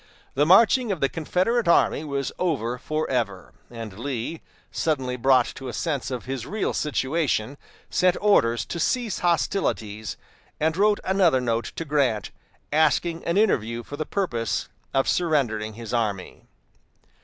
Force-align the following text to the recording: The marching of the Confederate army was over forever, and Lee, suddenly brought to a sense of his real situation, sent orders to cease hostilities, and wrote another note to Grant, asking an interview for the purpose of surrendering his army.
The 0.33 0.47
marching 0.47 0.91
of 0.91 0.99
the 0.99 1.09
Confederate 1.09 1.67
army 1.67 2.03
was 2.03 2.31
over 2.39 2.79
forever, 2.79 3.53
and 3.69 3.99
Lee, 3.99 4.41
suddenly 4.71 5.15
brought 5.15 5.45
to 5.53 5.67
a 5.67 5.73
sense 5.73 6.09
of 6.09 6.25
his 6.25 6.47
real 6.47 6.73
situation, 6.73 7.55
sent 7.91 8.17
orders 8.19 8.65
to 8.65 8.79
cease 8.79 9.19
hostilities, 9.19 10.17
and 10.59 10.75
wrote 10.75 10.99
another 11.03 11.39
note 11.39 11.65
to 11.75 11.85
Grant, 11.85 12.31
asking 12.73 13.23
an 13.25 13.37
interview 13.37 13.83
for 13.83 13.95
the 13.95 14.07
purpose 14.07 14.69
of 14.91 15.07
surrendering 15.07 15.75
his 15.75 15.93
army. 15.93 16.47